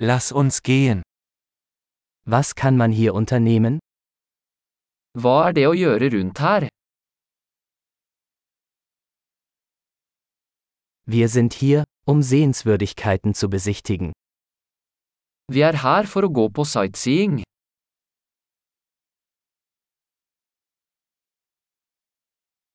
Lass 0.00 0.30
uns 0.30 0.62
gehen. 0.62 1.02
Was 2.24 2.54
kann 2.54 2.76
man 2.76 2.92
hier 2.92 3.14
unternehmen? 3.14 3.80
Hva 5.18 5.48
er 5.48 5.56
det 5.56 5.64
å 5.66 5.72
gjøre 5.74 6.12
rundt 6.14 6.38
her? 6.38 6.68
Wir 11.04 11.28
sind 11.28 11.52
hier, 11.52 11.82
um 12.06 12.22
Sehenswürdigkeiten 12.22 13.34
zu 13.34 13.50
besichtigen. 13.50 14.12
Vi 15.50 15.66
er 15.66 15.82
her 15.82 16.06
for 16.06 16.22
å 16.22 16.30
gå 16.30 16.46
på 16.46 16.62
sightseeing. 16.62 17.42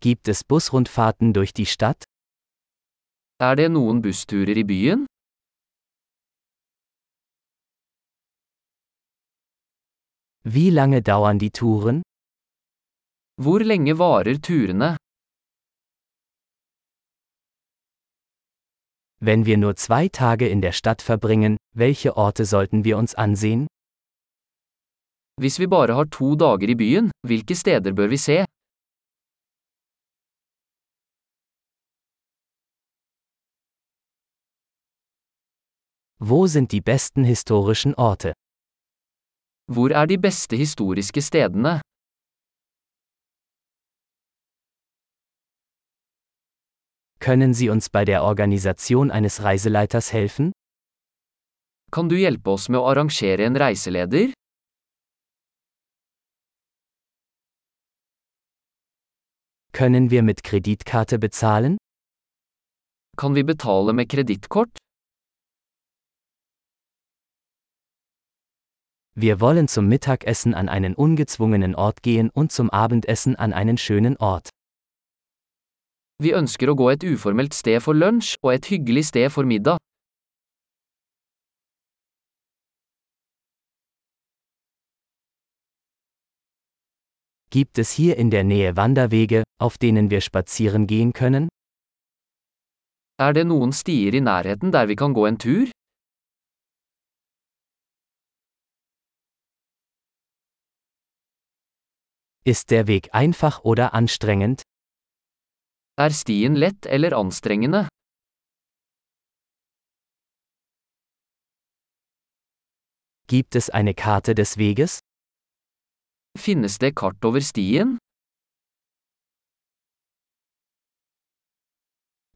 Gibt 0.00 0.28
es 0.28 0.44
Busrundfahrten 0.44 1.32
durch 1.32 1.54
die 1.54 1.64
Stadt? 1.64 2.04
Er 3.40 3.56
det 3.56 3.72
noen 3.72 4.02
bussturer 4.04 4.56
i 4.60 4.68
byen? 4.68 5.06
Wie 10.48 10.70
lange 10.70 11.02
dauern 11.02 11.40
die 11.40 11.50
Touren? 11.50 12.02
Hvor 13.42 13.58
lenge 13.64 13.98
varer 13.98 14.40
turene? 14.40 14.96
Wenn 19.18 19.44
wir 19.44 19.56
nur 19.56 19.74
zwei 19.74 20.06
Tage 20.08 20.46
in 20.48 20.60
der 20.60 20.70
Stadt 20.70 21.02
verbringen, 21.02 21.56
welche 21.74 22.16
Orte 22.16 22.44
sollten 22.44 22.84
wir 22.84 22.96
uns 22.96 23.16
ansehen? 23.16 23.66
Hvis 25.40 25.58
vi 25.58 25.66
bare 25.66 25.94
har 25.94 26.06
to 26.10 26.36
dager 26.36 26.68
i 26.68 26.76
byen, 26.76 27.10
hvilke 27.26 27.56
steder 27.56 27.92
bør 27.92 28.06
vi 28.08 28.16
se? 28.16 28.44
Wo 36.20 36.46
sind 36.46 36.70
die 36.70 36.80
besten 36.80 37.24
historischen 37.24 37.94
Orte? 37.96 38.32
Hvor 39.74 39.90
er 39.90 40.06
de 40.06 40.18
beste 40.18 40.56
historiske 40.56 41.22
stedene? 41.22 41.80
Können 47.18 47.52
Sie 47.54 47.68
uns 47.70 47.90
bei 47.90 48.04
der 48.04 48.22
Organisation 48.22 49.10
eines 49.10 49.42
Reiseleiters 49.42 50.12
helfen? 50.12 50.52
Kan 51.90 52.08
du 52.08 52.14
hjelpe 52.14 52.50
oss 52.50 52.68
med 52.68 52.78
å 52.78 52.86
arrangere 52.92 53.42
en 53.48 53.56
reiseleder? 53.58 54.30
Können 59.72 60.10
wir 60.10 60.22
mit 60.22 60.44
Kreditkarte 60.44 61.18
bezahlen? 61.18 61.76
Kan 63.16 63.34
vi 63.34 63.42
betale 63.42 63.92
med 63.92 64.08
kredittkort? 64.10 64.85
Wir 69.18 69.40
wollen 69.40 69.66
zum 69.66 69.88
Mittagessen 69.88 70.52
an 70.52 70.68
einen 70.68 70.94
ungezwungenen 70.94 71.74
Ort 71.74 72.02
gehen 72.02 72.28
und 72.28 72.52
zum 72.52 72.68
Abendessen 72.68 73.34
an 73.34 73.54
einen 73.54 73.78
schönen 73.78 74.18
Ort. 74.18 74.50
Vi 76.22 76.34
ønsker 76.36 76.68
å 76.68 76.74
gå 76.76 76.90
et 76.92 77.04
uformelt 77.04 77.56
sted 77.56 77.80
for 77.80 77.96
lunsj 77.96 78.36
og 78.44 78.52
et 78.52 78.68
hyggelig 78.68 79.06
sted 79.08 79.32
for 79.32 79.48
middag. 79.48 79.80
Gibt 87.48 87.78
es 87.78 87.92
hier 87.92 88.18
in 88.18 88.30
der 88.30 88.44
Nähe 88.44 88.76
Wanderwege, 88.76 89.44
auf 89.58 89.78
denen 89.78 90.10
wir 90.10 90.20
spazieren 90.20 90.86
gehen 90.86 91.14
können? 91.14 91.48
Er 93.16 93.32
det 93.32 93.46
noen 93.48 93.72
stier 93.72 94.12
i 94.12 94.20
nærheten 94.20 94.72
der 94.72 94.88
vi 94.88 94.96
kan 94.96 95.16
gå 95.16 95.24
en 95.24 95.38
tur? 95.38 95.72
Ist 102.46 102.70
der 102.70 102.86
Weg 102.86 103.12
einfach 103.12 103.64
oder 103.64 103.92
anstrengend? 103.92 104.62
Er 105.98 106.10
stien 106.10 106.54
lett 106.54 106.86
eller 106.86 107.12
anstrengende? 107.18 107.88
Gibt 113.26 113.56
es 113.56 113.68
eine 113.68 113.94
Karte 113.94 114.36
des 114.36 114.58
Weges? 114.58 115.00
Finnes 116.38 116.78
det 116.78 116.94
kart 116.94 117.24
over 117.24 117.40
stien? 117.40 117.98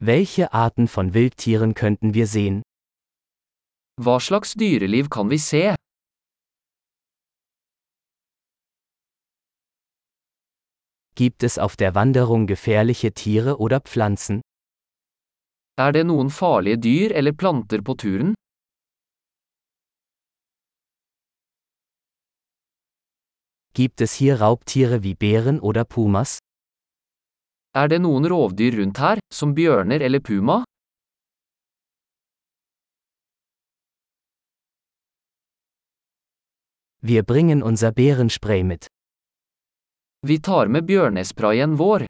Welche 0.00 0.52
Arten 0.52 0.88
von 0.88 1.14
Wildtieren 1.14 1.74
könnten 1.74 2.14
wir 2.14 2.26
sehen? 2.26 2.62
Hva 4.02 4.18
slags 4.18 4.54
dyreliv 4.54 5.08
kan 5.08 5.30
vi 5.30 5.38
se? 5.38 5.76
Gibt 11.20 11.42
es 11.42 11.58
auf 11.58 11.76
der 11.76 11.94
Wanderung 11.94 12.46
gefährliche 12.46 13.12
Tiere 13.12 13.58
oder 13.58 13.80
Pflanzen? 13.80 14.40
Er 15.76 15.92
det 15.92 16.06
noen 16.06 16.30
farlige 16.30 16.78
dyr 16.78 17.10
eller 17.14 17.34
planter 17.34 17.82
på 17.82 17.94
turen? 17.94 18.32
Gibt 23.74 24.00
es 24.00 24.14
hier 24.14 24.40
Raubtiere 24.40 25.02
wie 25.02 25.14
Bären 25.14 25.60
oder 25.60 25.84
Pumas? 25.84 26.38
Er 27.74 27.88
det 27.88 28.00
noen 28.00 28.24
rovdyr 28.24 28.78
rundt 28.80 28.98
her, 28.98 29.18
som 29.30 29.52
bjørner 29.54 30.00
eller 30.00 30.20
puma? 30.20 30.64
Wir 37.02 37.22
bringen 37.24 37.62
unser 37.62 37.92
Bärenspray 37.92 38.64
mit. 38.64 38.88
Vi 40.26 40.36
tar 40.38 40.66
med 40.66 40.84
bjørnesprayen 40.84 41.76
vår. 41.80 42.02